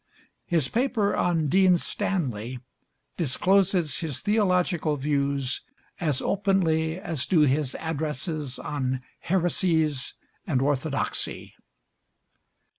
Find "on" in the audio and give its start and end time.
1.15-1.47, 8.57-9.03